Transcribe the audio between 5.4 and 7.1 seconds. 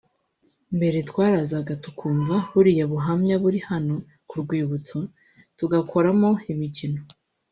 tugakoramo imikino